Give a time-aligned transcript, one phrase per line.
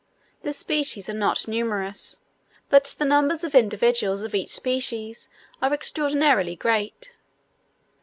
[0.41, 2.17] The species are not numerous,
[2.69, 5.29] but the numbers of individuals of each species
[5.61, 7.13] are extraordinarily great.